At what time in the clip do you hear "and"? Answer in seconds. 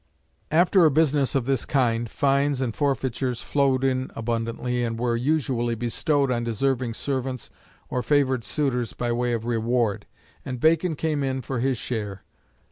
2.59-2.75, 4.83-4.97, 10.43-10.59